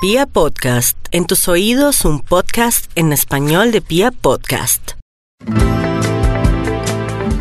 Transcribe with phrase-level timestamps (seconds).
[0.00, 4.92] Pia Podcast, en tus oídos un podcast en español de Pia Podcast.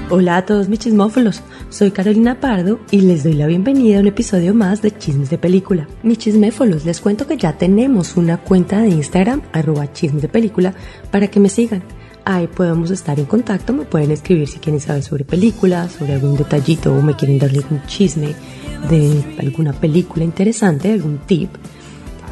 [0.09, 4.07] Hola a todos mis chismófolos, soy Carolina Pardo y les doy la bienvenida a un
[4.07, 5.87] episodio más de Chismes de Película.
[6.01, 10.73] Mis chisméfolos, les cuento que ya tenemos una cuenta de Instagram, arroba chismes de película,
[11.11, 11.83] para que me sigan.
[12.25, 16.35] Ahí podemos estar en contacto, me pueden escribir si quieren saber sobre películas, sobre algún
[16.35, 18.33] detallito o me quieren darle algún chisme
[18.89, 21.51] de alguna película interesante, algún tip.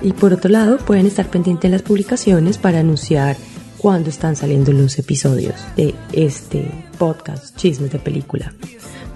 [0.06, 3.38] Y por otro lado, pueden estar pendientes de las publicaciones para anunciar
[3.79, 8.54] cuándo están saliendo los episodios de este podcast Chismes de Película.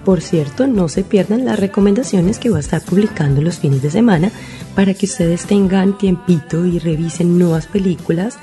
[0.04, 3.92] Por cierto, no se pierdan las recomendaciones que voy a estar publicando los fines de
[3.92, 4.32] semana
[4.74, 8.38] para que ustedes tengan tiempito y revisen nuevas películas,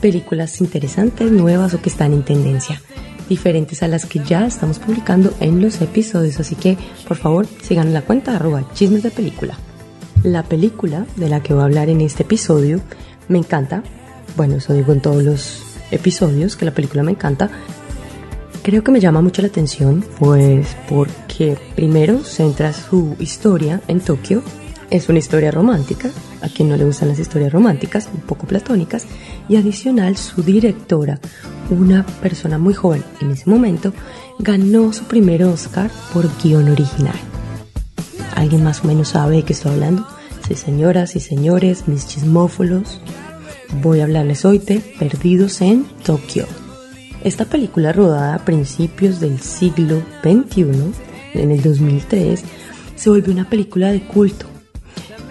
[0.00, 2.82] películas interesantes, nuevas o que están en tendencia,
[3.28, 6.40] diferentes a las que ya estamos publicando en los episodios.
[6.40, 6.76] Así que,
[7.06, 9.56] por favor, sigan la cuenta arroba chismes de película.
[10.22, 12.80] La película de la que voy a hablar en este episodio
[13.28, 13.82] me encanta.
[14.36, 17.50] Bueno, eso digo en todos los episodios, que la película me encanta.
[18.62, 24.42] Creo que me llama mucho la atención, pues porque primero centra su historia en Tokio.
[24.90, 26.10] Es una historia romántica,
[26.42, 29.06] a quien no le gustan las historias románticas, un poco platónicas,
[29.48, 31.18] y adicional su directora,
[31.70, 33.92] una persona muy joven en ese momento,
[34.38, 37.16] ganó su primer Oscar por guion original.
[38.36, 40.06] ¿Alguien más o menos sabe de qué estoy hablando?
[40.46, 43.00] Sí, señoras y señores, mis chismófolos,
[43.82, 46.46] voy a hablarles hoy de Perdidos en Tokio.
[47.24, 50.66] Esta película rodada a principios del siglo XXI,
[51.32, 52.44] en el 2003,
[52.94, 54.46] se volvió una película de culto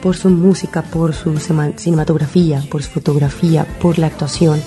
[0.02, 4.60] por su música, por su cinematografía, por su fotografía, por la actuación,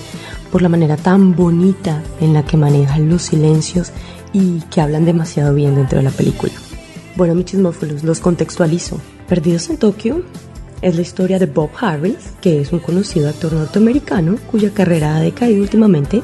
[0.49, 3.91] por la manera tan bonita en la que manejan los silencios
[4.31, 6.53] y que hablan demasiado bien dentro de la película.
[7.19, 8.97] Bueno, mis chismófilos, los contextualizo.
[9.27, 10.23] Perdidos en Tokio
[10.81, 15.19] es la historia de Bob Harris, que es un conocido actor norteamericano cuya carrera ha
[15.19, 16.21] decaído últimamente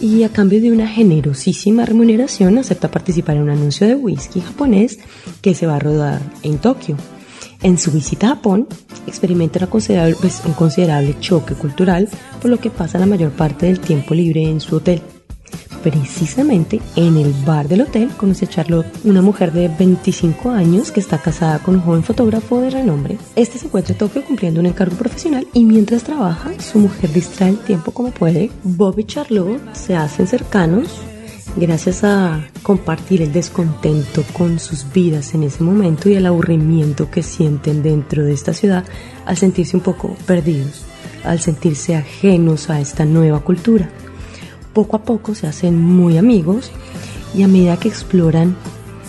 [0.00, 4.98] y a cambio de una generosísima remuneración acepta participar en un anuncio de whisky japonés
[5.40, 6.96] que se va a rodar en Tokio.
[7.62, 8.66] En su visita a Japón,
[9.06, 9.88] experimenta pues,
[10.44, 12.08] un considerable choque cultural,
[12.42, 15.00] por lo que pasa la mayor parte del tiempo libre en su hotel.
[15.82, 21.00] Precisamente en el bar del hotel conoce a Charlotte, una mujer de 25 años que
[21.00, 23.18] está casada con un joven fotógrafo de renombre.
[23.36, 27.50] Este se encuentra en Tokio cumpliendo un encargo profesional y mientras trabaja, su mujer distrae
[27.50, 28.50] el tiempo como puede.
[28.64, 31.00] Bob y Charlotte se hacen cercanos
[31.56, 37.22] gracias a compartir el descontento con sus vidas en ese momento y el aburrimiento que
[37.22, 38.84] sienten dentro de esta ciudad
[39.26, 40.84] al sentirse un poco perdidos,
[41.24, 43.88] al sentirse ajenos a esta nueva cultura
[44.78, 46.70] poco a poco se hacen muy amigos
[47.34, 48.54] y a medida que exploran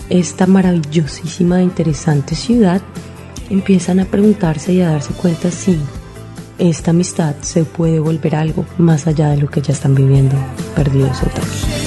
[0.10, 2.82] esta maravillosísima e interesante ciudad,
[3.52, 5.78] empiezan a preguntarse y a darse cuenta si
[6.58, 10.36] esta amistad se puede volver algo más allá de lo que ya están viviendo
[10.76, 11.79] perdidos otros.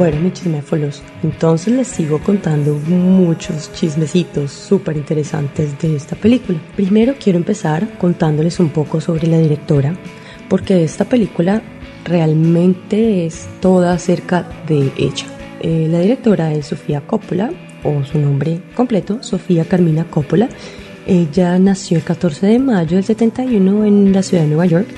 [0.00, 6.58] Bueno, mis chisméfolos, entonces les sigo contando muchos chismecitos súper interesantes de esta película.
[6.74, 9.94] Primero quiero empezar contándoles un poco sobre la directora,
[10.48, 11.60] porque esta película
[12.02, 15.26] realmente es toda acerca de ella.
[15.60, 17.50] Eh, la directora es Sofía Coppola,
[17.84, 20.48] o su nombre completo, Sofía Carmina Coppola.
[21.06, 24.88] Ella nació el 14 de mayo del 71 en la ciudad de Nueva York.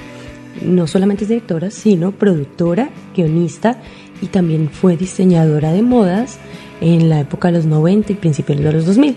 [0.65, 3.81] No solamente es directora, sino productora, guionista
[4.23, 6.39] y también fue diseñadora de modas
[6.81, 9.17] en la época de los 90 y principios de los 2000.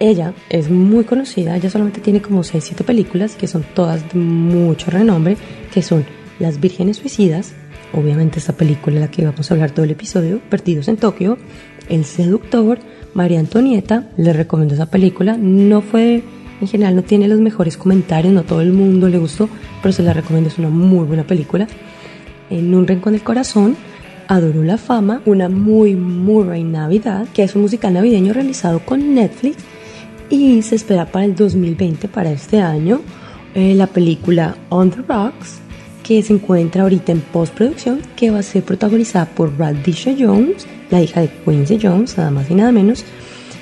[0.00, 4.90] Ella es muy conocida, ella solamente tiene como 6-7 películas que son todas de mucho
[4.90, 5.36] renombre,
[5.72, 6.04] que son
[6.38, 7.52] Las Vírgenes Suicidas,
[7.92, 11.38] obviamente esta película de la que vamos a hablar todo el episodio, Perdidos en Tokio,
[11.88, 12.78] El Seductor,
[13.14, 16.22] María Antonieta, les recomiendo esa película, no fue,
[16.60, 19.48] en general no tiene los mejores comentarios, no todo el mundo le gustó,
[19.82, 21.68] pero se la recomiendo, es una muy buena película.
[22.48, 23.76] En un rincón del corazón,
[24.30, 29.56] Adoro la Fama, una muy muy Navidad, que es un musical navideño realizado con Netflix
[30.30, 33.00] y se espera para el 2020, para este año,
[33.56, 35.58] eh, la película On the Rocks,
[36.04, 41.02] que se encuentra ahorita en postproducción, que va a ser protagonizada por Radisha Jones, la
[41.02, 43.04] hija de Quincy Jones, nada más y nada menos.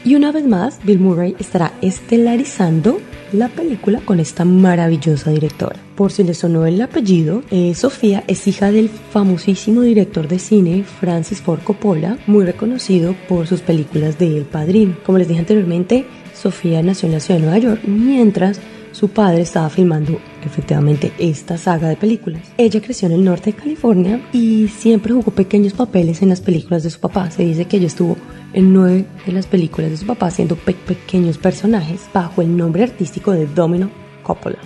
[0.05, 3.01] Y una vez más, Bill Murray estará estelarizando
[3.33, 5.77] la película con esta maravillosa directora.
[5.95, 10.85] Por si le sonó el apellido, eh, Sofía es hija del famosísimo director de cine
[10.85, 14.97] Francis Ford Coppola, muy reconocido por sus películas de El Padrino.
[15.05, 18.61] Como les dije anteriormente, Sofía nació en la ciudad de Nueva York, mientras
[18.99, 22.43] su padre estaba filmando efectivamente esta saga de películas.
[22.57, 26.83] Ella creció en el norte de California y siempre jugó pequeños papeles en las películas
[26.83, 27.31] de su papá.
[27.31, 28.17] Se dice que ella estuvo
[28.53, 33.31] en nueve de las películas de su papá haciendo pequeños personajes bajo el nombre artístico
[33.31, 33.89] de Domino
[34.25, 34.59] Coppola.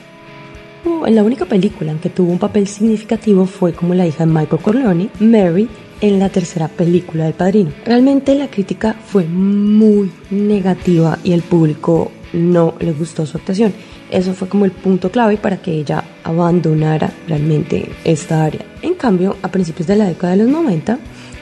[1.07, 4.33] En la única película en que tuvo un papel significativo fue como la hija de
[4.33, 5.69] Michael Corleone, Mary,
[6.01, 7.71] en la tercera película del Padrino.
[7.85, 13.73] Realmente la crítica fue muy negativa y el público no le gustó su actuación.
[14.11, 18.65] Eso fue como el punto clave para que ella abandonara realmente esta área.
[18.83, 20.99] En cambio, a principios de la década de los 90,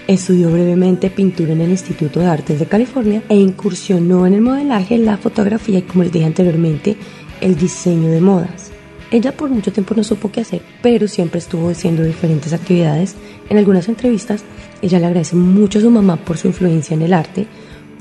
[0.06, 4.98] estudió brevemente pintura en el Instituto de Artes de California e incursionó en el modelaje,
[4.98, 6.96] la fotografía y, como les dije anteriormente,
[7.40, 8.70] el diseño de modas.
[9.12, 13.16] Ella por mucho tiempo no supo qué hacer, pero siempre estuvo haciendo diferentes actividades.
[13.48, 14.44] En algunas entrevistas,
[14.82, 17.48] ella le agradece mucho a su mamá por su influencia en el arte,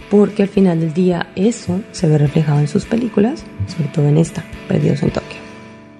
[0.09, 4.17] porque al final del día eso se ve reflejado en sus películas, sobre todo en
[4.17, 5.39] esta, Perdidos en Tokio.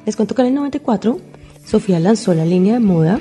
[0.06, 1.20] Les cuento que en el 94,
[1.66, 3.20] Sofía lanzó la línea de moda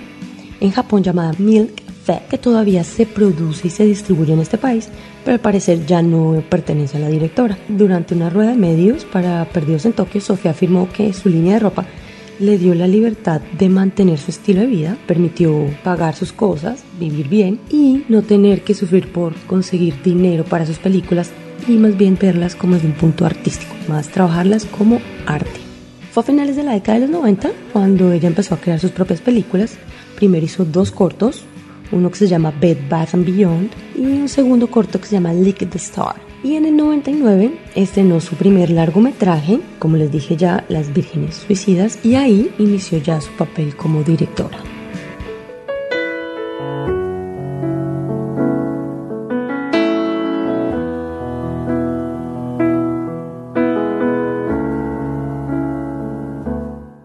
[0.60, 1.88] en Japón llamada Milk
[2.30, 4.88] que todavía se produce y se distribuye en este país,
[5.24, 7.58] pero al parecer ya no pertenece a la directora.
[7.68, 11.60] Durante una rueda de medios para Perdidos en Tokio, Sofía afirmó que su línea de
[11.60, 11.86] ropa
[12.38, 17.28] le dio la libertad de mantener su estilo de vida, permitió pagar sus cosas, vivir
[17.28, 21.30] bien y no tener que sufrir por conseguir dinero para sus películas
[21.66, 25.60] y más bien verlas como desde un punto artístico, más trabajarlas como arte.
[26.12, 28.90] Fue a finales de la década de los 90 cuando ella empezó a crear sus
[28.90, 29.76] propias películas.
[30.16, 31.44] Primero hizo dos cortos,
[31.92, 35.32] uno que se llama Bed Bath and Beyond y un segundo corto que se llama
[35.32, 36.27] Lick the Star.
[36.42, 41.98] Y en el 99 estrenó su primer largometraje, como les dije ya, Las Vírgenes Suicidas,
[42.04, 44.58] y ahí inició ya su papel como directora.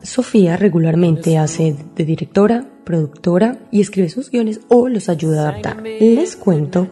[0.03, 5.83] Sofía regularmente hace de directora, productora y escribe sus guiones o los ayuda a adaptar.
[5.83, 6.88] Les cuento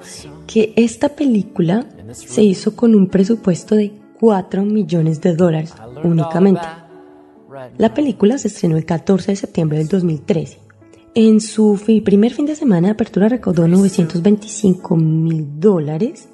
[0.48, 5.74] que esta película se hizo con un presupuesto de 4 millones de dólares
[6.04, 6.62] únicamente.
[7.78, 10.60] La película se estrenó el 14 de septiembre del 2013.
[11.14, 16.30] En su primer fin de semana de apertura recaudó 925 mil dólares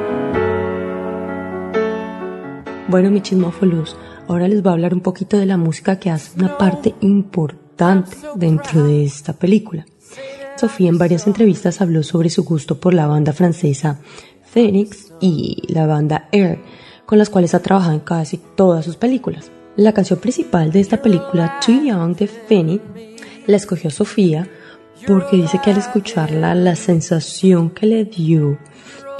[2.87, 3.97] Bueno, mi chismófolos.
[4.31, 8.15] Ahora les voy a hablar un poquito de la música que hace una parte importante
[8.35, 9.85] dentro de esta película.
[10.55, 13.99] Sofía en varias entrevistas habló sobre su gusto por la banda francesa
[14.45, 16.59] Phoenix y la banda Air,
[17.05, 19.51] con las cuales ha trabajado en casi todas sus películas.
[19.75, 22.81] La canción principal de esta película, Too Young de Phoenix,
[23.47, 24.47] la escogió Sofía
[25.07, 28.57] porque dice que al escucharla la sensación que le dio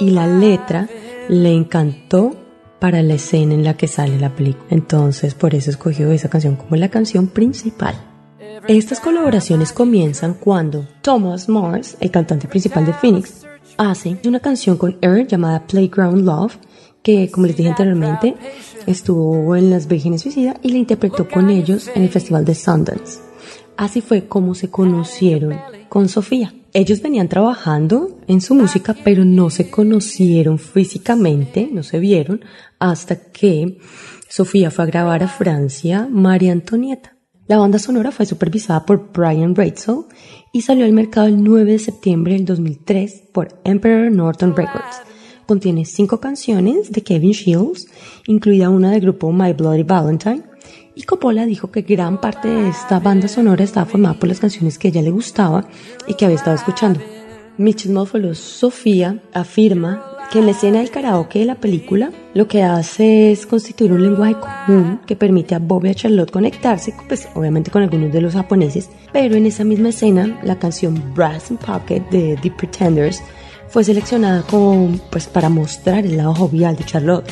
[0.00, 0.88] y la letra
[1.28, 2.34] le encantó
[2.82, 4.66] para la escena en la que sale la película.
[4.70, 7.94] Entonces, por eso escogió esa canción como la canción principal.
[8.66, 13.46] Estas colaboraciones comienzan cuando Thomas Mars, el cantante principal de Phoenix,
[13.78, 16.58] hace una canción con Air llamada Playground Love,
[17.04, 18.34] que como les dije anteriormente,
[18.88, 23.20] estuvo en Las Vírgenes Suicida y la interpretó con ellos en el Festival de Sundance.
[23.76, 25.56] Así fue como se conocieron
[25.88, 26.52] con Sofía.
[26.74, 32.40] Ellos venían trabajando en su música, pero no se conocieron físicamente, no se vieron,
[32.78, 33.78] hasta que
[34.28, 37.14] Sofía fue a grabar a Francia María Antonieta.
[37.46, 40.04] La banda sonora fue supervisada por Brian Ratzel
[40.50, 45.02] y salió al mercado el 9 de septiembre del 2003 por Emperor Norton Records.
[45.46, 47.88] Contiene cinco canciones de Kevin Shields,
[48.26, 50.44] incluida una del grupo My Bloody Valentine,
[50.94, 54.78] y Coppola dijo que gran parte de esta banda sonora estaba formada por las canciones
[54.78, 55.64] que ella le gustaba
[56.06, 57.00] y que había estado escuchando.
[57.58, 62.62] Mi chismófilo Sofía afirma que en la escena del karaoke de la película lo que
[62.62, 67.28] hace es constituir un lenguaje común que permite a Bob y a Charlotte conectarse, pues
[67.34, 71.58] obviamente con algunos de los japoneses, pero en esa misma escena la canción Brass in
[71.58, 73.22] Pocket de The Pretenders
[73.68, 77.30] fue seleccionada como pues para mostrar el lado jovial de Charlotte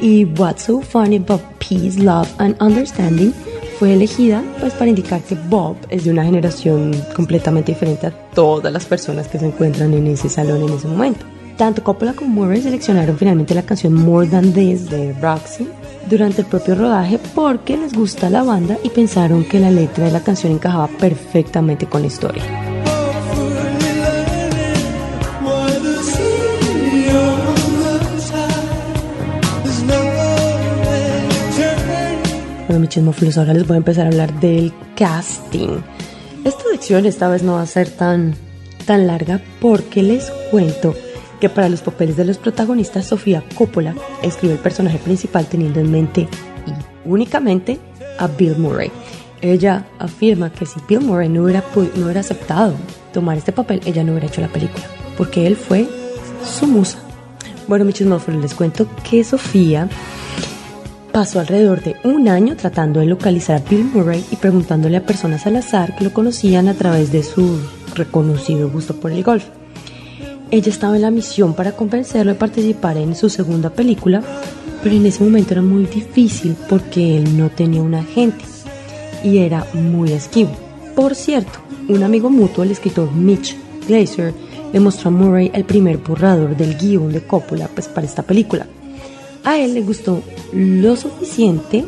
[0.00, 3.32] y What's So Funny About Peace, Love and Understanding
[3.78, 8.72] fue elegida pues para indicar que Bob es de una generación completamente diferente a todas
[8.72, 11.26] las personas que se encuentran en ese salón en ese momento.
[11.56, 15.68] Tanto Coppola como Murray seleccionaron finalmente la canción More Than This de Roxy
[16.08, 20.12] durante el propio rodaje porque les gusta la banda y pensaron que la letra de
[20.12, 22.75] la canción encajaba perfectamente con la historia.
[32.76, 35.78] Bueno, mi ahora les voy a empezar a hablar del casting.
[36.44, 38.34] Esta lección esta vez no va a ser tan,
[38.84, 40.94] tan larga porque les cuento
[41.40, 45.90] que para los papeles de los protagonistas Sofía Coppola escribe el personaje principal teniendo en
[45.90, 46.28] mente
[46.66, 47.78] y únicamente
[48.18, 48.92] a Bill Murray.
[49.40, 51.64] Ella afirma que si Bill Murray no hubiera,
[51.94, 52.74] no hubiera aceptado
[53.14, 54.84] tomar este papel, ella no hubiera hecho la película,
[55.16, 55.88] porque él fue
[56.44, 56.98] su musa.
[57.68, 59.88] Bueno, mis chismófilos, les cuento que Sofía
[61.16, 65.46] Pasó alrededor de un año tratando de localizar a Bill Murray y preguntándole a personas
[65.46, 67.58] al azar que lo conocían a través de su
[67.94, 69.46] reconocido gusto por el golf.
[70.50, 74.22] Ella estaba en la misión para convencerlo de participar en su segunda película,
[74.82, 78.44] pero en ese momento era muy difícil porque él no tenía un agente
[79.24, 80.50] y era muy esquivo.
[80.94, 83.56] Por cierto, un amigo mutuo, el escritor Mitch
[83.88, 84.34] Glazer,
[84.70, 88.66] le mostró a Murray el primer borrador del guion de Coppola pues, para esta película
[89.46, 90.22] a él le gustó
[90.52, 91.84] lo suficiente,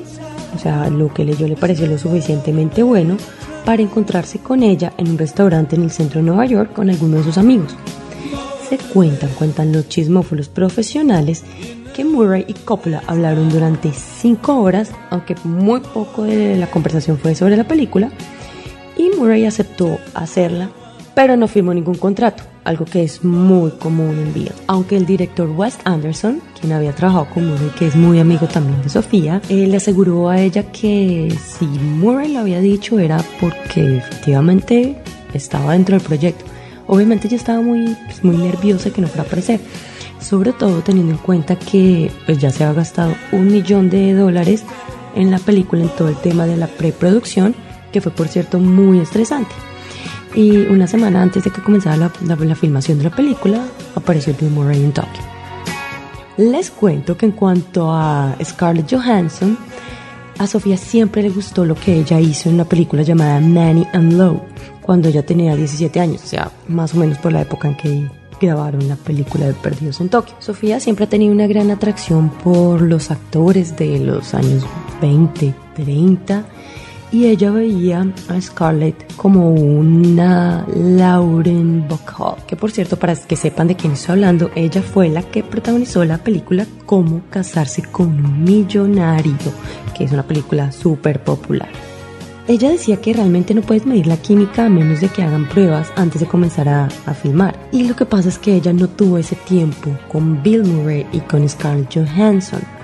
[0.55, 3.17] o sea, lo que leyó le pareció lo suficientemente bueno
[3.65, 7.19] para encontrarse con ella en un restaurante en el centro de Nueva York con algunos
[7.19, 7.75] de sus amigos.
[8.69, 11.43] Se cuentan, cuentan los chismófolos profesionales
[11.97, 17.35] que Murray y Coppola hablaron durante cinco horas, aunque muy poco de la conversación fue
[17.35, 18.13] sobre la película,
[18.97, 20.71] y Murray aceptó hacerla,
[21.19, 24.53] pero no firmó ningún contrato algo que es muy común en Bill.
[24.69, 28.81] Aunque el director Wes Anderson, quien había trabajado con Murray, que es muy amigo también
[28.83, 33.97] de Sofía, eh, le aseguró a ella que si Murray lo había dicho era porque
[33.97, 34.97] efectivamente
[35.35, 36.45] estaba dentro del proyecto.
[36.87, 39.59] Obviamente ella estaba muy, pues, muy nerviosa que no fuera a aparecer,
[40.21, 44.63] sobre todo teniendo en cuenta que pues, ya se ha gastado un millón de dólares
[45.17, 47.57] en la película en todo el tema de la preproducción,
[47.91, 49.53] que fue por cierto muy estresante.
[50.35, 54.83] Y una semana antes de que comenzara la, filmación de la película, apareció Bill Murray
[54.85, 55.23] en Tokio.
[56.37, 59.59] Les cuento que en cuanto a Scarlett Johansson,
[60.39, 64.13] a Sofía siempre le gustó lo que ella hizo en una película llamada Manny and
[64.13, 64.43] Lowe,
[64.83, 68.11] cuando ella tenía 17 años, o sea, más o menos por la época en que
[68.41, 70.37] grabaron la película de Perdidos en Tokio.
[70.39, 74.65] Sofía siempre ha tenido una gran atracción por los actores de los años
[75.01, 76.45] 20, 30
[77.11, 83.69] y ella veía a Scarlett como una Lauren Bacall, que por cierto, para que sepan
[83.69, 88.45] de quién estoy hablando, ella fue la que protagonizó la película Cómo casarse con un
[88.45, 89.35] millonario,
[89.97, 91.69] que es una película súper popular.
[92.47, 95.93] Ella decía que realmente no puedes medir la química a menos de que hagan pruebas
[95.97, 97.55] antes de comenzar a, a, filmar.
[97.73, 101.21] Y lo que pasa es que ella no tuvo ese tiempo con Bill Murray y
[101.21, 102.78] con Scarlett Johansson.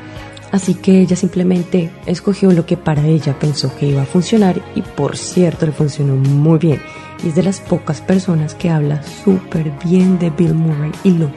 [0.54, 4.82] Así que ella simplemente escogió lo que para ella pensó que iba a funcionar y
[4.82, 6.80] por cierto le funcionó muy bien.
[7.25, 11.28] Y es de las pocas personas que habla súper bien de Bill Murray y lo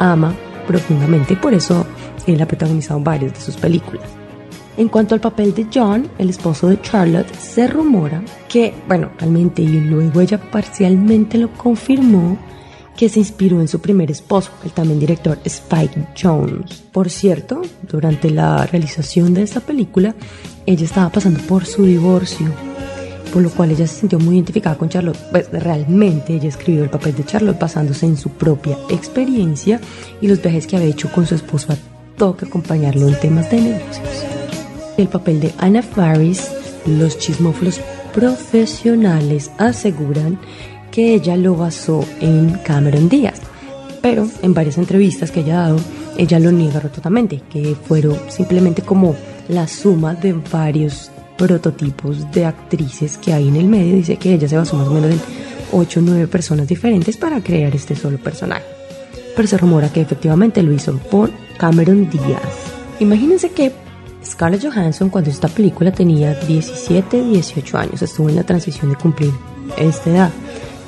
[0.00, 0.34] ama
[0.66, 1.86] profundamente y por eso
[2.26, 4.10] él ha protagonizado varias de sus películas.
[4.76, 9.62] En cuanto al papel de John, el esposo de Charlotte, se rumora que, bueno, realmente
[9.62, 12.36] y luego ella parcialmente lo confirmó,
[13.00, 16.82] que se inspiró en su primer esposo, el también director Spike Jones.
[16.92, 20.14] Por cierto, durante la realización de esta película,
[20.66, 22.48] ella estaba pasando por su divorcio
[23.32, 25.16] por lo cual ella se sintió muy identificada con Charlotte.
[25.30, 29.80] Pues realmente ella escribió el papel de Charlotte basándose en su propia experiencia
[30.20, 31.76] y los viajes que había hecho con su esposo a
[32.18, 34.24] toque acompañarlo en temas de negocios.
[34.98, 36.50] El papel de Anna Faris,
[36.84, 37.80] los chismófilos
[38.12, 40.38] profesionales aseguran
[40.90, 43.40] que ella lo basó en Cameron Díaz,
[44.02, 45.80] pero en varias entrevistas que ella ha dado,
[46.16, 49.14] ella lo niega rotundamente, que fueron simplemente como
[49.48, 53.96] la suma de varios prototipos de actrices que hay en el medio.
[53.96, 55.20] Dice que ella se basó más o menos en
[55.72, 58.64] 8 o 9 personas diferentes para crear este solo personaje.
[59.34, 62.42] Pero se rumora que efectivamente lo hizo por Cameron Díaz.
[62.98, 63.72] Imagínense que
[64.24, 69.32] Scarlett Johansson cuando esta película tenía 17, 18 años, estuvo en la transición de cumplir
[69.78, 70.30] esta edad.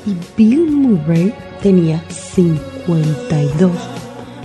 [0.06, 1.32] Y Bill Murray
[1.62, 3.71] tenía 52.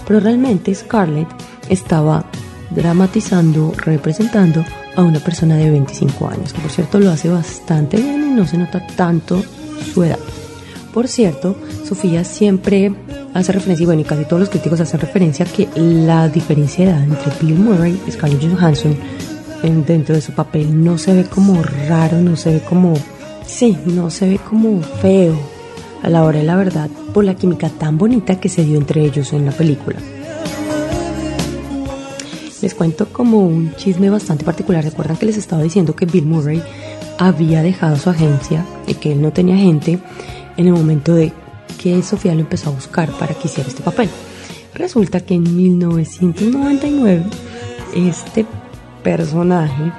[0.08, 1.28] Pero realmente Scarlett
[1.70, 2.26] estaba
[2.70, 4.64] dramatizando, representando
[4.96, 8.46] a una persona de 25 años, que por cierto lo hace bastante bien y no
[8.48, 9.44] se nota tanto
[9.94, 10.20] su edad.
[10.94, 12.92] Por cierto, Sofía siempre
[13.34, 16.86] hace referencia, y bueno, y casi todos los críticos hacen referencia a que la diferencia
[16.86, 18.96] de edad entre Bill Murray y Scarlett Johansson
[19.86, 22.94] dentro de su papel no se ve como raro, no se ve como,
[23.48, 25.36] sí, no se ve como feo
[26.04, 29.04] a la hora de la verdad por la química tan bonita que se dio entre
[29.04, 29.98] ellos en la película.
[32.62, 34.84] Les cuento como un chisme bastante particular.
[34.84, 36.62] Recuerdan que les estaba diciendo que Bill Murray
[37.18, 40.00] había dejado su agencia y que él no tenía gente
[40.58, 41.32] en el momento de
[41.78, 44.10] que Sofía lo empezó a buscar para que hiciera este papel.
[44.74, 47.24] Resulta que en 1999
[47.96, 48.46] este
[49.04, 49.92] personaje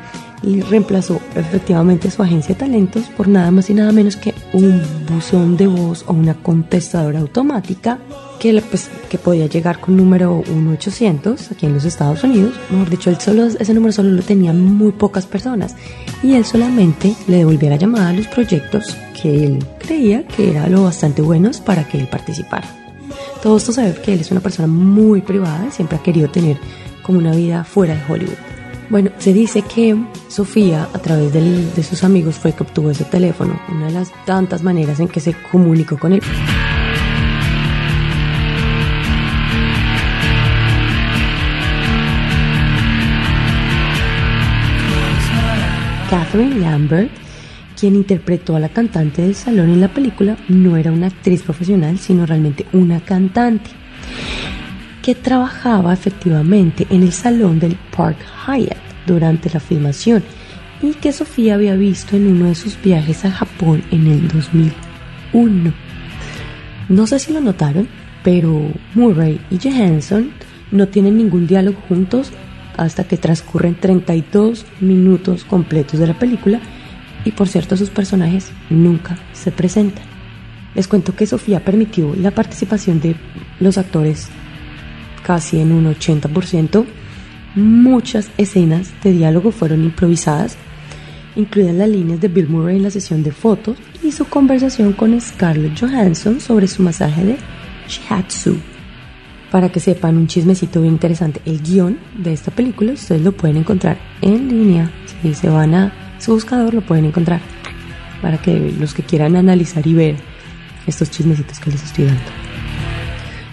[0.43, 5.57] reemplazó efectivamente su agencia de talentos por nada más y nada menos que un buzón
[5.57, 7.99] de voz o una contestadora automática
[8.39, 12.55] que, pues, que podía llegar con número 1800 aquí en los Estados Unidos.
[12.71, 15.75] Mejor dicho, él solo, ese número solo lo tenían muy pocas personas
[16.23, 20.71] y él solamente le devolvía la llamada a los proyectos que él creía que eran
[20.71, 22.69] lo bastante buenos para que él participara.
[23.43, 26.59] Todo esto sabe que él es una persona muy privada y siempre ha querido tener
[27.03, 28.48] como una vida fuera de Hollywood.
[28.91, 29.95] Bueno, se dice que
[30.29, 34.63] Sofía, a través de sus amigos, fue que obtuvo ese teléfono, una de las tantas
[34.63, 36.23] maneras en que se comunicó con él.
[46.09, 47.11] Catherine Lambert,
[47.79, 51.99] quien interpretó a la cantante del salón en la película, no era una actriz profesional,
[51.99, 53.69] sino realmente una cantante
[55.03, 60.23] que trabajaba efectivamente en el salón del Park Hyatt durante la filmación
[60.83, 65.73] y que Sofía había visto en uno de sus viajes a Japón en el 2001.
[66.89, 67.89] No sé si lo notaron,
[68.23, 70.31] pero Murray y Johansson
[70.71, 72.31] no tienen ningún diálogo juntos
[72.77, 76.61] hasta que transcurren 32 minutos completos de la película
[77.25, 80.05] y por cierto sus personajes nunca se presentan.
[80.75, 83.17] Les cuento que Sofía permitió la participación de
[83.59, 84.29] los actores
[85.29, 86.87] casi en un 80%.
[87.55, 90.57] Muchas escenas de diálogo fueron improvisadas,
[91.37, 95.21] incluidas las líneas de Bill Murray en la sesión de fotos y su conversación con
[95.21, 97.37] Scarlett Johansson sobre su masaje de
[97.87, 98.57] shiatsu
[99.51, 101.43] para que sepan un chismecito bien interesante.
[101.45, 104.91] El guion de esta película ustedes lo pueden encontrar en línea.
[105.21, 107.43] Si se van a su buscador lo pueden encontrar.
[108.23, 110.17] Para que los que quieran analizar y ver
[110.87, 112.23] estos chismecitos que les estoy dando.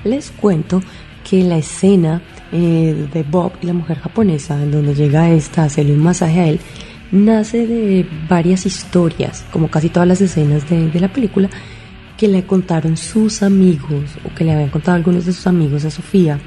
[0.05, 0.81] Les cuento
[1.27, 5.65] que la escena eh, de Bob y la mujer japonesa, en donde llega esta a
[5.65, 6.59] hacerle un masaje a él,
[7.11, 11.49] nace de varias historias, como casi todas las escenas de, de la película,
[12.17, 15.91] que le contaron sus amigos o que le habían contado algunos de sus amigos a
[15.91, 16.39] Sofía.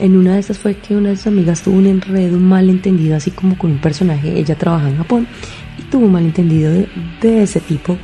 [0.00, 3.16] En una de esas fue que una de sus amigas tuvo un enredo, un malentendido,
[3.16, 4.36] así como con un personaje.
[4.36, 5.26] Ella trabaja en Japón
[5.78, 6.88] y tuvo un malentendido de,
[7.20, 7.96] de ese tipo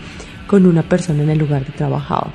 [0.46, 2.32] con una persona en el lugar de trabajaba.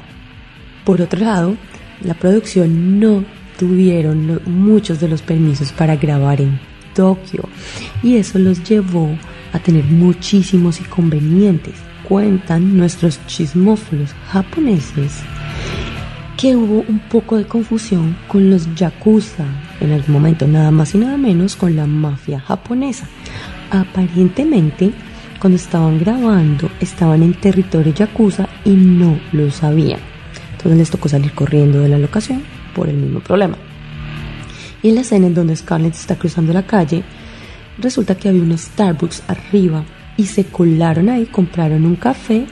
[0.83, 1.55] Por otro lado,
[2.03, 3.23] la producción no
[3.57, 6.59] tuvieron muchos de los permisos para grabar en
[6.93, 7.49] Tokio
[8.03, 9.09] y eso los llevó
[9.53, 11.75] a tener muchísimos inconvenientes
[12.07, 15.21] cuentan nuestros chismófilos japoneses
[16.37, 19.45] que hubo un poco de confusión con los yakuza
[19.79, 23.07] en algún momento, nada más y nada menos con la mafia japonesa.
[23.71, 24.91] Aparentemente,
[25.39, 29.99] cuando estaban grabando, estaban en territorio yakuza y no lo sabían.
[30.51, 32.43] Entonces les tocó salir corriendo de la locación
[32.75, 33.57] por el mismo problema.
[34.83, 37.03] Y en la escena en donde Scarlett está cruzando la calle,
[37.79, 39.83] resulta que había un Starbucks arriba
[40.17, 42.45] y se colaron ahí, compraron un café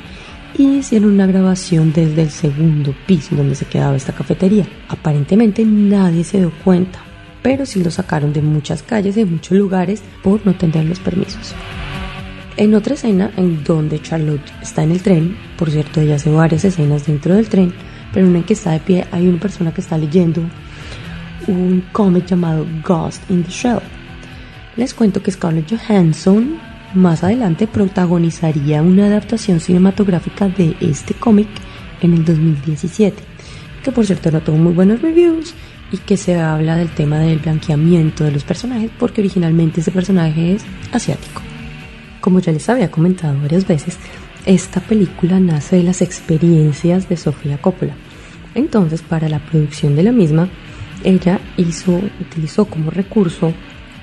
[0.57, 4.67] y hicieron una grabación desde el segundo piso donde se quedaba esta cafetería.
[4.89, 6.99] Aparentemente nadie se dio cuenta,
[7.41, 11.53] pero sí lo sacaron de muchas calles, de muchos lugares, por no tener los permisos.
[12.55, 16.63] En otra escena en donde Charlotte está en el tren, por cierto, ella hace varias
[16.65, 17.73] escenas dentro del tren,
[18.13, 20.41] pero una que está de pie hay una persona que está leyendo
[21.47, 23.79] un cómic llamado Ghost in the Shell.
[24.75, 26.59] Les cuento que Scarlett Johansson
[26.93, 31.47] más adelante protagonizaría una adaptación cinematográfica de este cómic
[32.01, 33.15] en el 2017,
[33.83, 35.53] que por cierto no tuvo muy buenos reviews
[35.91, 40.53] y que se habla del tema del blanqueamiento de los personajes porque originalmente ese personaje
[40.53, 41.41] es asiático.
[42.21, 43.97] Como ya les había comentado varias veces,
[44.45, 47.95] esta película nace de las experiencias de Sofía Coppola.
[48.55, 50.49] Entonces, para la producción de la misma,
[51.03, 53.53] ella hizo, utilizó como recurso,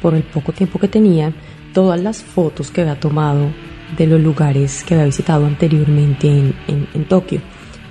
[0.02, 1.32] por el poco tiempo que tenía,
[1.74, 3.50] todas las fotos que había tomado
[3.96, 6.54] de los lugares que había visitado anteriormente en,
[6.94, 7.40] en Tokio.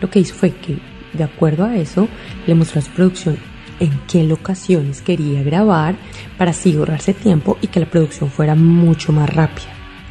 [0.01, 0.77] Lo que hizo fue que,
[1.13, 2.07] de acuerdo a eso,
[2.47, 3.37] le mostró a su producción
[3.79, 5.95] en qué locaciones quería grabar
[6.37, 9.67] para así ahorrarse tiempo y que la producción fuera mucho más rápida.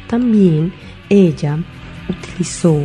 [0.07, 0.73] También
[1.09, 1.59] ella
[2.09, 2.81] utilizó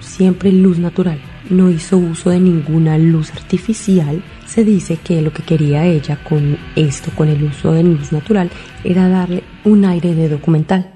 [0.00, 4.22] siempre luz natural, no hizo uso de ninguna luz artificial.
[4.46, 8.50] Se dice que lo que quería ella con esto, con el uso de luz natural,
[8.84, 10.92] era darle un aire de documental.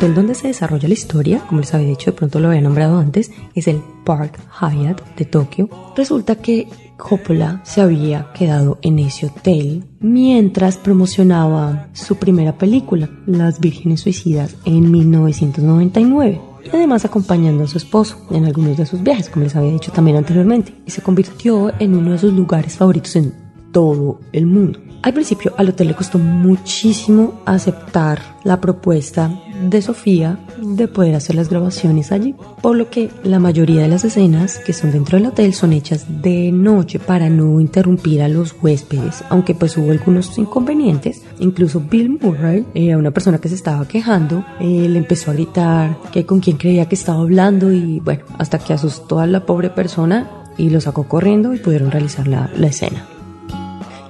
[0.00, 2.62] El hotel donde se desarrolla la historia, como les había dicho, de pronto lo había
[2.62, 5.68] nombrado antes, es el Park Hyatt de Tokio.
[5.94, 13.60] Resulta que Coppola se había quedado en ese hotel mientras promocionaba su primera película, Las
[13.60, 19.28] Vírgenes Suicidas, en 1999 y además acompañando a su esposo en algunos de sus viajes,
[19.28, 23.16] como les había dicho también anteriormente, y se convirtió en uno de sus lugares favoritos
[23.16, 23.34] en
[23.70, 24.80] todo el mundo.
[25.02, 29.30] Al principio al hotel le costó muchísimo aceptar la propuesta
[29.68, 34.04] de Sofía de poder hacer las grabaciones allí, por lo que la mayoría de las
[34.04, 38.54] escenas que son dentro del hotel son hechas de noche para no interrumpir a los
[38.60, 43.88] huéspedes, aunque pues hubo algunos inconvenientes, incluso Bill Murray, era una persona que se estaba
[43.88, 48.58] quejando, él empezó a gritar que con quién creía que estaba hablando y bueno, hasta
[48.58, 53.06] que asustó a la pobre persona y lo sacó corriendo y pudieron realizar la escena.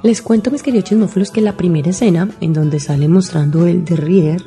[0.02, 3.96] Les cuento, mis queridos chismófilos, que la primera escena en donde sale mostrando el de
[3.96, 4.42] Rieder,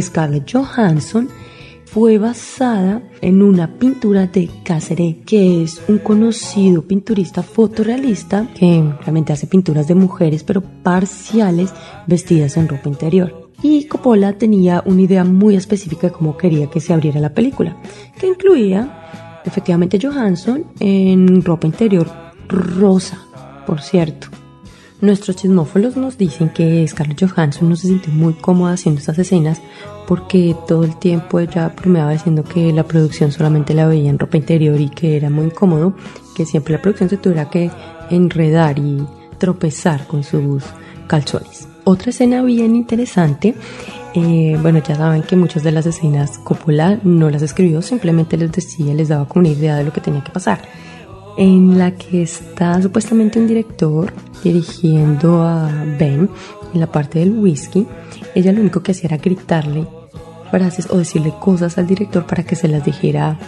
[0.00, 1.28] Scarlett Johansson,
[1.84, 9.34] fue basada en una pintura de Casseret, que es un conocido pinturista fotorrealista que realmente
[9.34, 11.74] hace pinturas de mujeres, pero parciales,
[12.06, 13.50] vestidas en ropa interior.
[13.62, 17.76] Y Coppola tenía una idea muy específica de cómo quería que se abriera la película,
[18.18, 22.10] que incluía efectivamente Johansson en ropa interior
[22.48, 23.18] rosa,
[23.66, 24.39] por cierto.
[25.00, 29.62] Nuestros chismófolos nos dicen que Scarlett Johansson no se sintió muy cómoda haciendo estas escenas
[30.06, 34.36] porque todo el tiempo ella bromeaba diciendo que la producción solamente la veía en ropa
[34.36, 35.94] interior y que era muy incómodo,
[36.36, 37.70] que siempre la producción se tuviera que
[38.10, 39.02] enredar y
[39.38, 40.64] tropezar con sus
[41.06, 41.66] calzones.
[41.84, 43.54] Otra escena bien interesante,
[44.14, 48.52] eh, bueno ya saben que muchas de las escenas Coppola no las escribió, simplemente les
[48.52, 50.60] decía, les daba como una idea de lo que tenía que pasar
[51.36, 54.12] en la que está supuestamente un director
[54.42, 56.28] dirigiendo a Ben
[56.74, 57.86] en la parte del whisky.
[58.34, 59.86] Ella lo único que hacía era gritarle
[60.50, 63.38] frases o decirle cosas al director para que se las dijera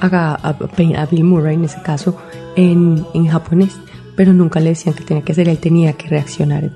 [0.00, 2.16] a, a, Bill Murray en ese caso
[2.56, 3.78] en, en, japonés,
[4.16, 6.70] pero nunca le decían que tenía que hacer, él tenía que reaccionar.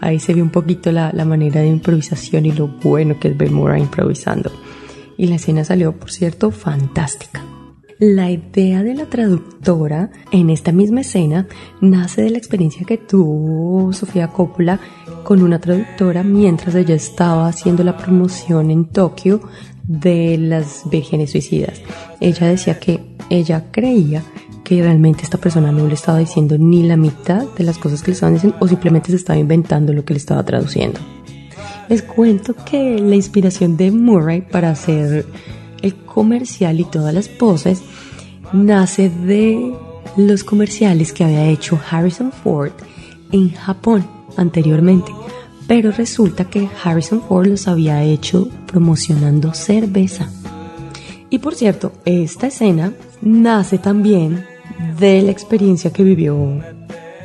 [0.00, 3.36] Ahí se vio un poquito la, la manera de improvisación y lo bueno que es
[3.36, 4.52] Bill Murray improvisando.
[5.16, 7.42] Y la escena salió, por cierto, fantástica.
[7.98, 11.46] La idea de la traductora en esta misma escena
[11.80, 14.78] nace de la experiencia que tuvo Sofía Coppola
[15.24, 19.40] con una traductora mientras ella estaba haciendo la promoción en Tokio
[19.84, 21.80] de las vírgenes suicidas.
[22.20, 24.22] Ella decía que ella creía
[24.62, 28.08] que realmente esta persona no le estaba diciendo ni la mitad de las cosas que
[28.08, 31.00] le estaban diciendo o simplemente se estaba inventando lo que le estaba traduciendo.
[31.88, 35.24] Les cuento que la inspiración de Murray para hacer
[35.92, 37.82] comercial y todas las poses
[38.52, 39.74] nace de
[40.16, 42.72] los comerciales que había hecho Harrison Ford
[43.32, 45.12] en Japón anteriormente.
[45.66, 50.30] Pero resulta que Harrison Ford los había hecho promocionando cerveza.
[51.28, 54.46] Y por cierto, esta escena nace también
[54.98, 56.62] de la experiencia que vivió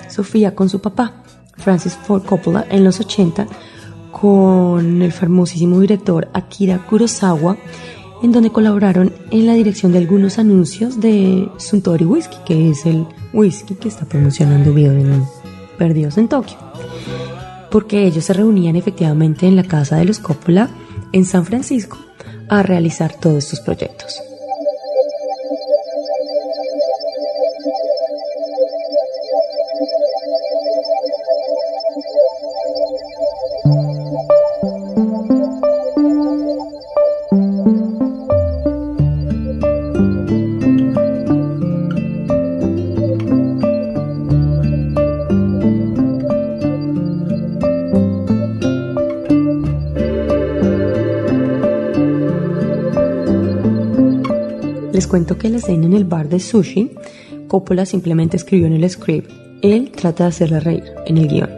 [0.09, 1.23] Sofía con su papá,
[1.57, 3.47] Francis Ford Coppola, en los 80,
[4.11, 7.57] con el famosísimo director Akira Kurosawa
[8.21, 13.05] en donde colaboraron en la dirección de algunos anuncios de Suntory Whisky, que es el
[13.33, 15.23] whisky que está promocionando en
[15.77, 16.57] Perdidos en Tokio.
[17.71, 20.69] Porque ellos se reunían efectivamente en la casa de los Coppola
[21.11, 21.97] en San Francisco
[22.49, 24.30] a realizar todos estos proyectos.
[55.11, 56.91] Cuento que la escena en el bar de sushi,
[57.49, 59.29] Coppola simplemente escribió en el script,
[59.61, 61.49] él trata de hacerla reír en el guion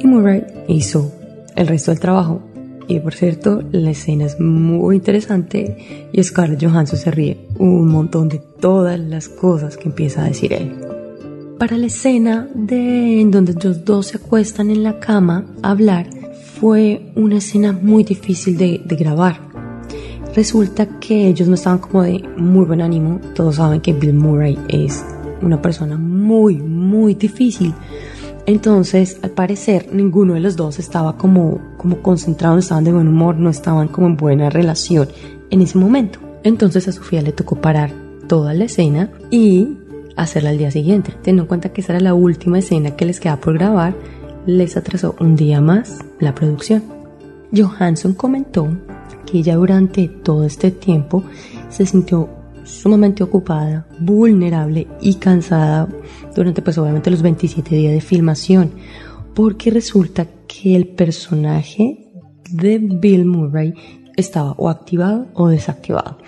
[0.00, 1.12] y Murray hizo
[1.54, 2.40] el resto del trabajo.
[2.88, 8.30] Y por cierto, la escena es muy interesante y Scarlett Johansson se ríe un montón
[8.30, 10.72] de todas las cosas que empieza a decir él.
[11.58, 16.08] Para la escena de en donde los dos se acuestan en la cama a hablar,
[16.58, 19.53] fue una escena muy difícil de, de grabar.
[20.34, 23.20] Resulta que ellos no estaban como de muy buen ánimo.
[23.34, 25.04] Todos saben que Bill Murray es
[25.40, 27.72] una persona muy, muy difícil.
[28.46, 33.08] Entonces, al parecer, ninguno de los dos estaba como, como concentrado, no estaban de buen
[33.08, 35.08] humor, no estaban como en buena relación
[35.50, 36.18] en ese momento.
[36.42, 37.92] Entonces a Sofía le tocó parar
[38.28, 39.78] toda la escena y
[40.16, 41.12] hacerla al día siguiente.
[41.22, 43.94] Teniendo en cuenta que esa era la última escena que les quedaba por grabar,
[44.46, 46.82] les atrasó un día más la producción.
[47.56, 48.68] Johansson comentó
[49.26, 51.24] que ella durante todo este tiempo
[51.68, 52.28] se sintió
[52.64, 55.88] sumamente ocupada, vulnerable y cansada
[56.34, 58.72] durante pues obviamente los 27 días de filmación,
[59.34, 62.10] porque resulta que el personaje
[62.50, 63.74] de Bill Murray
[64.16, 66.18] estaba o activado o desactivado.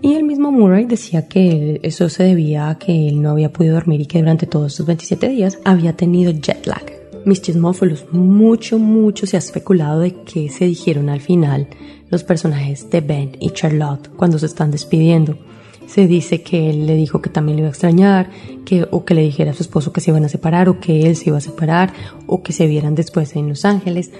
[0.00, 3.74] Y el mismo Murray decía que eso se debía a que él no había podido
[3.74, 6.84] dormir y que durante todos estos 27 días había tenido jet lag.
[7.24, 11.66] Mis chismófilos, mucho, mucho se ha especulado de que se dijeron al final
[12.10, 15.38] los personajes de Ben y Charlotte cuando se están despidiendo.
[15.86, 18.30] Se dice que él le dijo que también le iba a extrañar,
[18.66, 21.06] que, o que le dijera a su esposo que se iban a separar, o que
[21.06, 21.92] él se iba a separar,
[22.26, 24.10] o que se vieran después en Los Ángeles.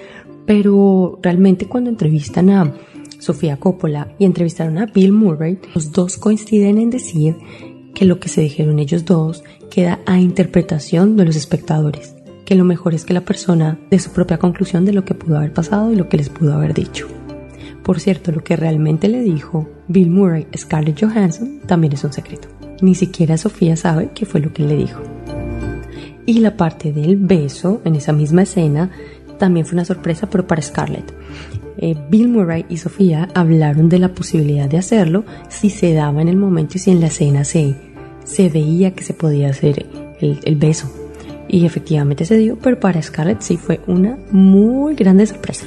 [0.47, 2.73] Pero realmente cuando entrevistan a
[3.19, 7.35] Sofía Coppola y entrevistaron a Bill Murray, los dos coinciden en decir
[7.93, 12.63] que lo que se dijeron ellos dos queda a interpretación de los espectadores, que lo
[12.63, 15.91] mejor es que la persona dé su propia conclusión de lo que pudo haber pasado
[15.91, 17.07] y lo que les pudo haber dicho.
[17.89, 22.13] Por cierto, lo que realmente le dijo Bill Murray a Scarlett Johansson también es un
[22.13, 22.47] secreto.
[22.83, 25.01] Ni siquiera Sofía sabe qué fue lo que le dijo.
[26.27, 28.91] Y la parte del beso en esa misma escena
[29.39, 31.11] también fue una sorpresa, pero para Scarlett.
[31.79, 36.27] Eh, Bill Murray y Sofía hablaron de la posibilidad de hacerlo si se daba en
[36.27, 37.73] el momento y si en la escena se,
[38.23, 39.87] se veía que se podía hacer
[40.21, 40.93] el, el beso.
[41.47, 45.65] Y efectivamente se dio, pero para Scarlett sí fue una muy grande sorpresa.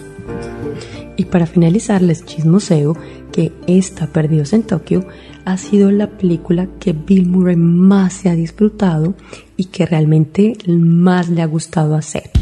[1.17, 2.97] Y para finalizar, les chismoseo
[3.33, 5.07] que esta Perdidos en Tokio
[5.45, 9.15] ha sido la película que Bill Murray más se ha disfrutado
[9.57, 12.42] y que realmente más le ha gustado hacer.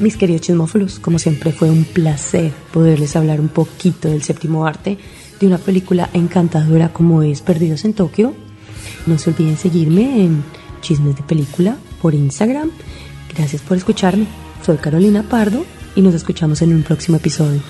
[0.00, 4.98] Mis queridos chismófilos, como siempre fue un placer poderles hablar un poquito del séptimo arte
[5.40, 8.34] de una película encantadora como es Perdidos en Tokio.
[9.06, 10.44] No se olviden seguirme en
[10.82, 12.70] Chismes de Película por Instagram.
[13.34, 14.26] Gracias por escucharme.
[14.64, 15.64] Soy Carolina Pardo
[15.96, 17.62] y nos escuchamos en un próximo episodio.